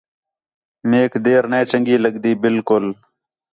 میک 0.89 1.13
دیر 1.25 1.43
نَے 1.51 1.61
چَنڳی 1.69 1.95
لڳدی 2.03 2.33
بالکل 2.43 2.85